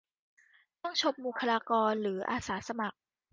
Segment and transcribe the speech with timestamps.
[0.83, 2.97] ต้องชมบุคคลากรหรืออาสาสมัคร